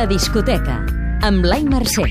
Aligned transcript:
La 0.00 0.06
discoteca, 0.08 0.78
amb 1.28 1.42
Blai 1.44 1.60
Mercè. 1.68 2.06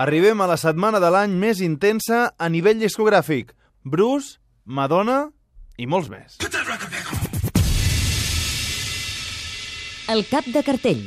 Arribem 0.00 0.40
a 0.40 0.46
la 0.48 0.56
setmana 0.56 0.96
de 1.02 1.10
l'any 1.12 1.34
més 1.36 1.60
intensa 1.60 2.22
a 2.32 2.48
nivell 2.48 2.80
discogràfic. 2.80 3.52
Bruce, 3.84 4.38
Madonna 4.64 5.18
i 5.76 5.84
molts 5.84 6.08
més. 6.08 6.38
El 10.08 10.24
cap 10.30 10.48
de 10.56 10.64
cartell. 10.64 11.04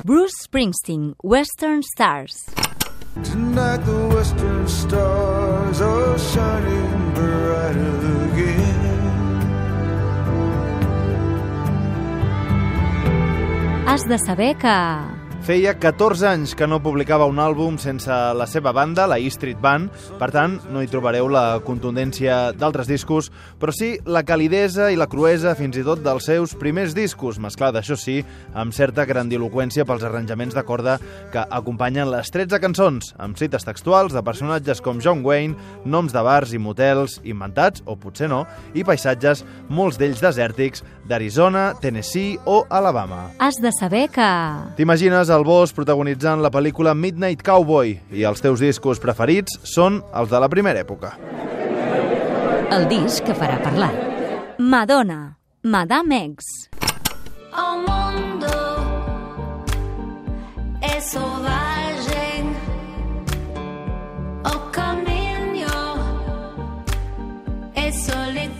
Bruce 0.00 0.40
Springsteen, 0.46 1.12
Western 1.20 1.84
Stars. 1.84 2.46
Tonight 3.28 3.84
the 3.84 4.00
western 4.16 4.64
stars 4.66 5.84
are 5.84 6.18
shining 6.32 7.12
bright 7.12 7.76
again. 7.76 9.05
Has 13.96 14.06
de 14.06 14.18
saber 14.18 14.54
que... 14.56 15.15
Feia 15.46 15.76
14 15.78 16.24
anys 16.26 16.56
que 16.58 16.66
no 16.66 16.80
publicava 16.82 17.28
un 17.30 17.36
àlbum 17.38 17.76
sense 17.78 18.10
la 18.10 18.48
seva 18.50 18.72
banda, 18.74 19.04
la 19.06 19.20
E 19.22 19.28
Street 19.30 19.60
Band, 19.62 19.92
per 20.18 20.32
tant, 20.34 20.56
no 20.74 20.80
hi 20.82 20.88
trobareu 20.90 21.28
la 21.30 21.60
contundència 21.62 22.50
d'altres 22.50 22.88
discos, 22.90 23.28
però 23.62 23.70
sí 23.70 23.92
la 24.10 24.24
calidesa 24.26 24.88
i 24.90 24.98
la 24.98 25.06
cruesa 25.06 25.52
fins 25.54 25.78
i 25.78 25.84
tot 25.86 26.02
dels 26.02 26.26
seus 26.26 26.56
primers 26.58 26.96
discos, 26.98 27.38
mesclada, 27.38 27.78
això 27.78 27.94
sí, 27.94 28.16
amb 28.58 28.74
certa 28.74 29.04
grandiloquència 29.06 29.86
pels 29.86 30.02
arranjaments 30.08 30.56
de 30.56 30.64
corda 30.66 30.96
que 31.30 31.46
acompanyen 31.46 32.10
les 32.10 32.34
13 32.34 32.58
cançons, 32.66 33.12
amb 33.14 33.38
cites 33.38 33.68
textuals 33.70 34.18
de 34.18 34.24
personatges 34.26 34.82
com 34.82 34.98
John 34.98 35.22
Wayne, 35.22 35.54
noms 35.86 36.10
de 36.10 36.26
bars 36.26 36.56
i 36.58 36.58
motels 36.58 37.20
inventats, 37.22 37.86
o 37.86 37.94
potser 37.94 38.32
no, 38.34 38.42
i 38.74 38.82
paisatges, 38.82 39.44
molts 39.70 40.02
d'ells 40.02 40.26
desèrtics, 40.26 40.82
d'Arizona, 41.06 41.68
Tennessee 41.78 42.34
o 42.50 42.64
Alabama. 42.66 43.28
Has 43.38 43.62
de 43.62 43.70
saber 43.78 44.08
que... 44.10 44.26
T'imagines 44.74 45.30
el 45.30 45.35
bosc 45.44 45.74
protagonitzant 45.76 46.40
la 46.40 46.48
pel·lícula 46.54 46.94
Midnight 46.96 47.42
Cowboy 47.44 47.96
i 48.14 48.22
els 48.24 48.40
teus 48.40 48.62
discos 48.62 49.00
preferits 49.02 49.58
són 49.66 50.00
els 50.14 50.30
de 50.30 50.38
la 50.40 50.48
primera 50.48 50.80
època. 50.80 51.12
El 52.72 52.88
disc 52.88 53.24
que 53.26 53.34
farà 53.36 53.58
parlar. 53.62 53.92
Madonna, 54.58 55.36
Madame 55.62 56.16
X. 56.32 56.70
O 57.52 57.76
mundo 57.84 58.56
es 60.80 61.12
selvagem. 61.12 62.54
O 64.44 64.72
caminho 64.72 65.78
es 67.74 68.06
solitario. 68.06 68.56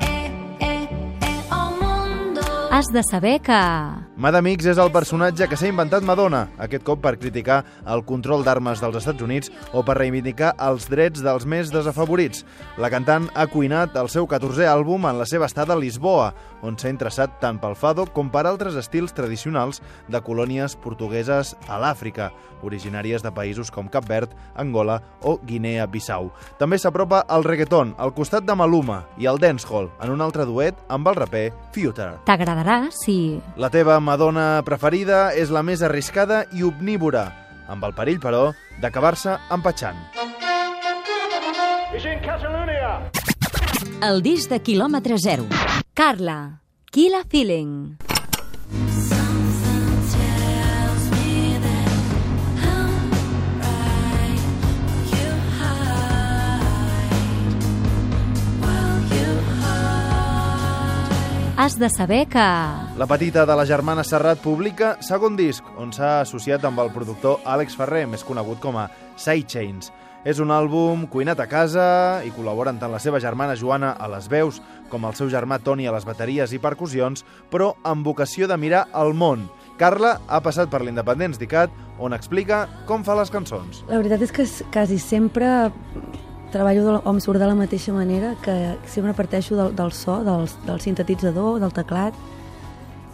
Eh, 0.00 0.30
eh, 0.60 0.88
eh, 1.20 1.40
o 1.52 1.70
mundo. 1.78 2.42
Has 2.70 2.86
de 2.92 3.02
saber 3.02 3.40
que... 3.40 4.09
Madame 4.20 4.50
X 4.52 4.66
és 4.68 4.76
el 4.76 4.90
personatge 4.92 5.46
que 5.48 5.56
s'ha 5.56 5.70
inventat 5.70 6.04
Madonna, 6.04 6.42
aquest 6.60 6.82
cop 6.84 6.98
per 7.00 7.14
criticar 7.16 7.62
el 7.88 8.02
control 8.04 8.42
d'armes 8.44 8.82
dels 8.82 8.98
Estats 8.98 9.24
Units 9.24 9.48
o 9.72 9.80
per 9.80 9.94
reivindicar 9.96 10.50
els 10.60 10.90
drets 10.92 11.22
dels 11.24 11.46
més 11.48 11.72
desafavorits. 11.72 12.44
La 12.76 12.90
cantant 12.92 13.30
ha 13.32 13.46
cuinat 13.48 13.96
el 13.96 14.10
seu 14.12 14.28
14è 14.28 14.68
àlbum 14.68 15.08
en 15.08 15.16
la 15.16 15.24
seva 15.24 15.48
estada 15.48 15.72
a 15.72 15.80
Lisboa, 15.80 16.34
on 16.60 16.76
s'ha 16.76 16.92
interessat 16.92 17.38
tant 17.40 17.56
pel 17.62 17.72
fado 17.72 18.04
com 18.12 18.28
per 18.28 18.44
altres 18.44 18.76
estils 18.76 19.16
tradicionals 19.16 19.80
de 20.12 20.20
colònies 20.20 20.76
portugueses 20.84 21.54
a 21.64 21.80
l'Àfrica, 21.80 22.28
originàries 22.60 23.24
de 23.24 23.32
països 23.32 23.72
com 23.72 23.88
Cap 23.88 24.04
Verd, 24.04 24.36
Angola 24.60 24.98
o 25.24 25.38
Guinea-Bissau. 25.48 26.28
També 26.60 26.76
s'apropa 26.76 27.22
al 27.24 27.48
reggaeton, 27.48 27.94
al 27.96 28.12
costat 28.12 28.44
de 28.44 28.52
Maluma, 28.52 29.06
i 29.16 29.24
al 29.24 29.40
dancehall, 29.40 29.88
en 30.04 30.12
un 30.12 30.20
altre 30.20 30.44
duet 30.44 30.76
amb 30.92 31.08
el 31.08 31.16
raper 31.22 31.46
Future. 31.72 32.18
T'agradarà 32.28 32.82
si... 32.92 33.40
La 33.56 33.72
teva 33.72 33.96
Madonna 34.10 34.64
preferida 34.66 35.28
és 35.38 35.52
la 35.54 35.60
més 35.62 35.84
arriscada 35.86 36.40
i 36.50 36.64
omnívora, 36.66 37.22
amb 37.70 37.84
el 37.86 37.94
perill, 37.94 38.18
però, 38.18 38.40
d'acabar-se 38.82 39.36
empatxant. 39.54 40.00
El 44.10 44.22
disc 44.26 44.50
de 44.50 44.58
quilòmetre 44.66 45.20
zero. 45.22 45.46
Carla, 45.94 46.40
Killa 46.90 47.22
Feeling. 47.30 48.09
Has 61.60 61.78
de 61.78 61.90
saber 61.90 62.26
que... 62.26 62.38
La 62.96 63.06
petita 63.06 63.44
de 63.44 63.52
la 63.52 63.66
germana 63.68 64.00
Serrat 64.00 64.38
publica 64.40 64.94
segon 65.04 65.34
disc, 65.36 65.66
on 65.76 65.90
s'ha 65.92 66.22
associat 66.22 66.62
amb 66.64 66.80
el 66.80 66.88
productor 66.94 67.42
Àlex 67.44 67.76
Ferrer, 67.76 68.06
més 68.08 68.24
conegut 68.24 68.62
com 68.62 68.78
a 68.80 68.86
Sidechains. 69.20 69.90
És 70.24 70.40
un 70.40 70.54
àlbum 70.56 71.02
cuinat 71.12 71.36
a 71.44 71.46
casa 71.52 71.84
i 72.24 72.32
col·laboren 72.32 72.80
tant 72.80 72.88
la 72.88 73.02
seva 73.04 73.20
germana 73.20 73.58
Joana 73.60 73.90
a 73.92 74.08
les 74.08 74.30
veus 74.32 74.62
com 74.88 75.04
el 75.04 75.12
seu 75.20 75.28
germà 75.28 75.60
Toni 75.60 75.84
a 75.84 75.92
les 75.92 76.08
bateries 76.08 76.56
i 76.56 76.62
percussions, 76.64 77.26
però 77.52 77.74
amb 77.84 78.08
vocació 78.08 78.48
de 78.48 78.56
mirar 78.56 78.86
el 78.96 79.12
món. 79.12 79.44
Carla 79.76 80.16
ha 80.32 80.40
passat 80.40 80.72
per 80.72 80.80
l'Independents 80.80 81.36
d'ICAT, 81.36 81.76
on 82.00 82.16
explica 82.16 82.64
com 82.88 83.04
fa 83.04 83.20
les 83.20 83.28
cançons. 83.28 83.84
La 83.92 84.00
veritat 84.00 84.24
és 84.24 84.32
que 84.32 84.48
quasi 84.72 84.96
sempre 84.96 85.68
treballo 86.50 86.84
de, 86.84 86.96
o 87.04 87.10
em 87.14 87.20
surt 87.20 87.38
de 87.40 87.46
la 87.48 87.54
mateixa 87.54 87.92
manera, 87.94 88.34
que 88.42 88.76
sempre 88.90 89.14
parteixo 89.14 89.56
del, 89.56 89.74
del 89.76 89.92
so, 89.92 90.20
del, 90.24 90.46
del 90.66 90.80
sintetitzador, 90.80 91.58
del 91.62 91.72
teclat, 91.72 92.14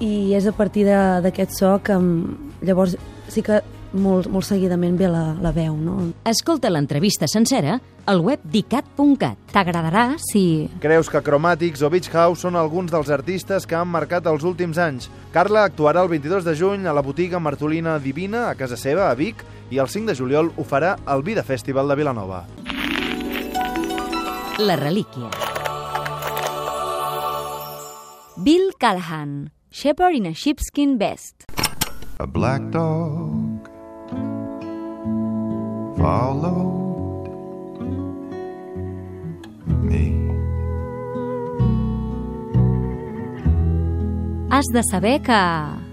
i 0.00 0.34
és 0.36 0.46
a 0.46 0.52
partir 0.52 0.84
de- 0.84 1.20
d'aquest 1.24 1.54
so 1.56 1.78
que 1.82 1.92
em- 1.96 2.52
llavors 2.62 2.96
sí 3.28 3.42
que 3.42 3.62
molt, 3.96 4.26
molt 4.28 4.44
seguidament 4.44 4.98
ve 4.98 5.08
la, 5.08 5.34
la 5.40 5.52
veu, 5.56 5.72
no? 5.76 6.10
Escolta 6.28 6.68
l'entrevista 6.68 7.24
sencera 7.30 7.78
al 8.06 8.20
web 8.20 8.40
dicat.cat. 8.44 9.38
T'agradarà 9.54 10.16
si... 10.20 10.68
Creus 10.82 11.08
que 11.08 11.22
Chromatics 11.24 11.80
o 11.82 11.88
Beach 11.90 12.10
House 12.12 12.42
són 12.44 12.56
alguns 12.60 12.92
dels 12.92 13.08
artistes 13.10 13.64
que 13.66 13.74
han 13.78 13.88
marcat 13.88 14.26
els 14.28 14.44
últims 14.44 14.76
anys. 14.78 15.08
Carla 15.32 15.64
actuarà 15.64 16.02
el 16.04 16.12
22 16.12 16.44
de 16.44 16.54
juny 16.58 16.86
a 16.86 16.92
la 16.92 17.00
botiga 17.02 17.40
Martolina 17.40 17.96
Divina, 17.98 18.50
a 18.50 18.54
casa 18.54 18.76
seva, 18.76 19.08
a 19.10 19.14
Vic, 19.14 19.42
i 19.70 19.78
el 19.82 19.88
5 19.88 20.12
de 20.12 20.14
juliol 20.18 20.52
ho 20.56 20.64
farà 20.64 20.98
al 21.06 21.22
Vida 21.26 21.42
Festival 21.42 21.88
de 21.88 21.96
Vilanova. 21.96 22.44
La 24.58 24.74
relíquia. 24.74 25.28
Bill 28.38 28.72
Callahan, 28.78 29.52
Shepherd 29.70 30.14
in 30.14 30.26
a 30.26 30.32
Sheepskin 30.32 30.96
Vest. 30.96 31.44
A 32.18 32.26
black 32.26 32.62
dog 32.70 33.68
followed 35.98 37.28
me. 39.82 40.32
Has 44.50 44.64
de 44.72 44.82
saber 44.90 45.20
que... 45.20 45.36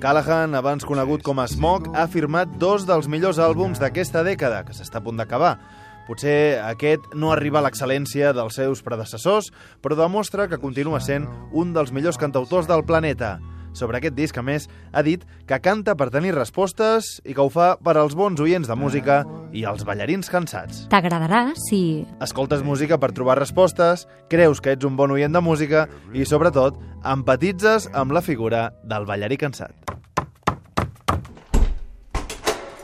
Callahan, 0.00 0.54
abans 0.54 0.84
conegut 0.88 1.20
com 1.20 1.40
a 1.40 1.46
Smoke, 1.46 1.92
ha 1.92 2.06
firmat 2.08 2.56
dos 2.56 2.88
dels 2.88 3.04
millors 3.04 3.36
àlbums 3.36 3.76
d'aquesta 3.76 4.24
dècada, 4.24 4.64
que 4.64 4.72
s'està 4.72 5.04
a 5.04 5.04
punt 5.04 5.20
d'acabar. 5.20 5.58
Potser 6.06 6.62
aquest 6.62 7.10
no 7.18 7.32
arriba 7.34 7.58
a 7.60 7.66
l'excel·lència 7.66 8.32
dels 8.36 8.56
seus 8.58 8.82
predecessors, 8.86 9.50
però 9.82 9.98
demostra 9.98 10.46
que 10.46 10.60
continua 10.62 11.02
sent 11.02 11.26
un 11.52 11.74
dels 11.74 11.92
millors 11.92 12.18
cantautors 12.20 12.70
del 12.70 12.86
planeta. 12.86 13.36
Sobre 13.76 13.98
aquest 13.98 14.14
disc, 14.16 14.36
a 14.40 14.42
més, 14.42 14.70
ha 14.96 15.02
dit 15.04 15.26
que 15.44 15.58
canta 15.60 15.92
per 16.00 16.08
tenir 16.14 16.32
respostes 16.32 17.18
i 17.28 17.34
que 17.36 17.44
ho 17.44 17.50
fa 17.52 17.74
per 17.76 17.98
als 18.00 18.16
bons 18.16 18.40
oients 18.40 18.70
de 18.70 18.76
música 18.78 19.18
i 19.52 19.66
els 19.68 19.84
ballarins 19.84 20.32
cansats. 20.32 20.86
T'agradarà 20.88 21.50
si... 21.66 22.06
Escoltes 22.24 22.64
música 22.64 22.96
per 22.96 23.12
trobar 23.12 23.36
respostes, 23.36 24.06
creus 24.32 24.64
que 24.64 24.72
ets 24.72 24.88
un 24.88 24.96
bon 24.96 25.12
oient 25.12 25.36
de 25.36 25.44
música 25.44 25.84
i, 26.14 26.24
sobretot, 26.24 26.80
empatitzes 27.04 27.90
amb 27.92 28.16
la 28.16 28.24
figura 28.24 28.70
del 28.82 29.04
ballarí 29.04 29.36
cansat. 29.36 29.76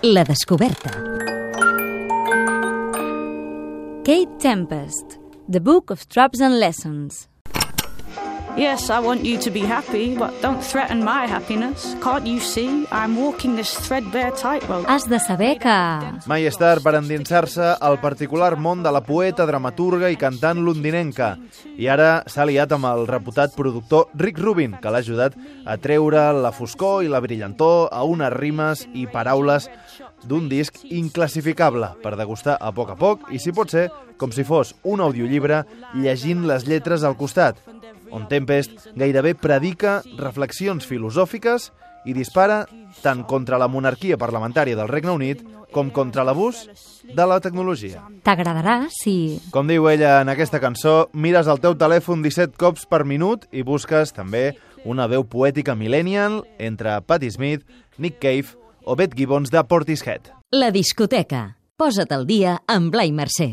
La 0.03 0.27
descoberta. 0.29 1.32
Kate 4.05 4.37
Tempest, 4.41 5.21
The 5.49 5.61
Book 5.61 5.91
of 5.91 6.09
Traps 6.09 6.41
and 6.41 6.59
Lessons. 6.59 7.29
Yes, 8.57 8.91
I 8.91 9.01
want 9.01 9.25
you 9.25 9.39
to 9.39 9.51
be 9.51 9.61
happy, 9.61 10.15
but 10.15 10.31
don't 10.43 10.63
threaten 10.63 11.03
my 11.03 11.27
happiness. 11.27 11.97
Can't 12.03 12.27
you 12.27 12.39
see? 12.39 12.87
I'm 12.93 13.17
walking 13.17 13.57
this 13.57 13.73
threadbare 13.73 14.31
tightrope. 14.33 14.85
Has 14.87 15.09
de 15.09 15.19
saber 15.19 15.57
que... 15.59 15.77
Mai 16.29 16.45
és 16.45 16.59
tard 16.61 16.85
per 16.85 16.93
endinsar-se 16.99 17.71
al 17.81 17.97
particular 18.03 18.59
món 18.61 18.85
de 18.85 18.93
la 18.93 19.01
poeta, 19.01 19.47
dramaturga 19.49 20.13
i 20.13 20.21
cantant 20.21 20.61
londinenca. 20.67 21.39
I 21.81 21.89
ara 21.89 22.11
s'ha 22.29 22.45
liat 22.45 22.77
amb 22.77 22.91
el 22.93 23.07
reputat 23.09 23.57
productor 23.57 24.13
Rick 24.21 24.45
Rubin, 24.45 24.77
que 24.77 24.93
l'ha 24.93 25.01
ajudat 25.01 25.39
a 25.65 25.79
treure 25.81 26.29
la 26.37 26.53
foscor 26.53 27.07
i 27.07 27.09
la 27.09 27.25
brillantor 27.25 27.89
a 27.89 28.05
unes 28.05 28.37
rimes 28.37 28.85
i 28.93 29.09
paraules 29.09 29.71
d'un 30.29 30.53
disc 30.53 30.77
inclassificable 30.93 31.95
per 32.05 32.19
degustar 32.21 32.61
a 32.61 32.69
poc 32.77 32.93
a 32.93 33.01
poc 33.01 33.31
i, 33.33 33.41
si 33.41 33.57
pot 33.57 33.73
ser, 33.73 33.89
com 34.21 34.31
si 34.31 34.45
fos 34.45 34.77
un 34.85 35.01
audiollibre 35.01 35.65
llegint 35.97 36.45
les 36.47 36.69
lletres 36.69 37.03
al 37.03 37.17
costat. 37.17 37.57
On 38.13 38.29
Tempest 38.29 38.93
gairebé 38.95 39.35
predica 39.35 40.01
reflexions 40.19 40.87
filosòfiques 40.87 41.71
i 42.05 42.15
dispara 42.15 42.65
tant 43.03 43.25
contra 43.29 43.59
la 43.59 43.71
monarquia 43.71 44.19
parlamentària 44.19 44.77
del 44.79 44.91
Regne 44.91 45.15
Unit 45.15 45.43
com 45.73 45.89
contra 45.91 46.25
l'abús 46.27 46.67
de 47.03 47.27
la 47.27 47.39
tecnologia. 47.41 48.03
T'agradarà 48.27 48.91
si... 48.93 49.41
Com 49.55 49.71
diu 49.71 49.89
ella 49.89 50.19
en 50.21 50.31
aquesta 50.33 50.61
cançó, 50.61 51.09
mires 51.13 51.49
el 51.49 51.63
teu 51.65 51.75
telèfon 51.81 52.23
17 52.23 52.59
cops 52.61 52.85
per 52.91 53.03
minut 53.09 53.49
i 53.51 53.65
busques 53.65 54.13
també 54.13 54.53
una 54.85 55.09
veu 55.09 55.25
poètica 55.25 55.75
millennial 55.79 56.43
entre 56.59 57.01
Patti 57.07 57.31
Smith, 57.33 57.65
Nick 57.99 58.21
Cave 58.21 58.59
o 58.85 58.97
Beth 58.99 59.17
Gibbons 59.17 59.51
de 59.51 59.65
Portishead. 59.65 60.33
La 60.53 60.71
discoteca. 60.71 61.57
Posa't 61.79 62.13
al 62.15 62.29
dia 62.29 62.59
amb 62.69 62.93
Blai 62.93 63.15
Mercè. 63.17 63.51